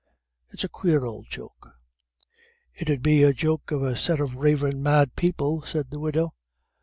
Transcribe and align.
It's 0.49 0.63
a 0.63 0.67
quare 0.67 1.03
ould 1.05 1.27
joke." 1.29 1.75
"It 2.73 2.89
'ud 2.89 3.03
be 3.03 3.23
the 3.23 3.35
joke 3.35 3.69
of 3.69 3.83
a 3.83 3.95
set 3.95 4.19
of 4.19 4.37
ravin' 4.37 4.81
mad 4.81 5.15
people," 5.15 5.61
said 5.61 5.91
the 5.91 5.99
widow. 5.99 6.33